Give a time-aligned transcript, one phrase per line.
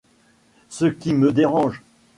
[0.69, 1.83] Ce qui me dérange?